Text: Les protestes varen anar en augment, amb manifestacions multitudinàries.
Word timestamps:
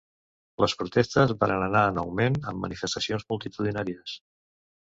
Les 0.63 0.73
protestes 0.79 1.33
varen 1.43 1.65
anar 1.67 1.83
en 1.91 2.01
augment, 2.05 2.39
amb 2.53 2.65
manifestacions 2.65 3.29
multitudinàries. 3.35 4.19